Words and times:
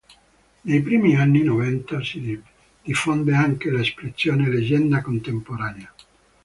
Nei 0.61 0.81
primi 0.81 1.15
anni 1.15 1.43
novanta 1.43 2.03
si 2.03 2.41
diffonde 2.81 3.35
anche 3.35 3.69
l'espressione 3.69 4.49
leggenda 4.49 4.99
contemporanea. 4.99 5.93